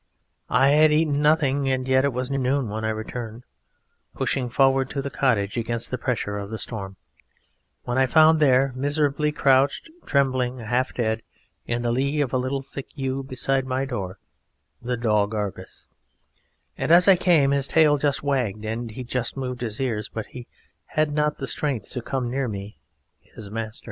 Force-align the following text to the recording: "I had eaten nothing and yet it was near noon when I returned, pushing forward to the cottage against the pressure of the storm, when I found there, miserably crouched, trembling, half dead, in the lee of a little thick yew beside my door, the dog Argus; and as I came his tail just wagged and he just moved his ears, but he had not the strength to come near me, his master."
"I 0.49 0.69
had 0.69 0.91
eaten 0.91 1.21
nothing 1.21 1.69
and 1.69 1.87
yet 1.87 2.03
it 2.05 2.11
was 2.11 2.31
near 2.31 2.39
noon 2.39 2.69
when 2.69 2.83
I 2.83 2.89
returned, 2.89 3.43
pushing 4.15 4.49
forward 4.49 4.89
to 4.89 5.01
the 5.03 5.11
cottage 5.11 5.57
against 5.57 5.91
the 5.91 5.97
pressure 5.99 6.39
of 6.39 6.49
the 6.49 6.57
storm, 6.57 6.95
when 7.83 7.99
I 7.99 8.07
found 8.07 8.39
there, 8.39 8.73
miserably 8.75 9.31
crouched, 9.31 9.91
trembling, 10.07 10.57
half 10.57 10.91
dead, 10.91 11.21
in 11.67 11.83
the 11.83 11.91
lee 11.91 12.19
of 12.19 12.33
a 12.33 12.39
little 12.39 12.63
thick 12.63 12.87
yew 12.95 13.21
beside 13.21 13.67
my 13.67 13.85
door, 13.85 14.17
the 14.81 14.97
dog 14.97 15.35
Argus; 15.35 15.85
and 16.75 16.91
as 16.91 17.07
I 17.07 17.15
came 17.15 17.51
his 17.51 17.67
tail 17.67 17.99
just 17.99 18.23
wagged 18.23 18.65
and 18.65 18.89
he 18.89 19.03
just 19.03 19.37
moved 19.37 19.61
his 19.61 19.79
ears, 19.79 20.09
but 20.09 20.25
he 20.25 20.47
had 20.85 21.11
not 21.13 21.37
the 21.37 21.45
strength 21.45 21.91
to 21.91 22.01
come 22.01 22.31
near 22.31 22.47
me, 22.47 22.79
his 23.19 23.51
master." 23.51 23.79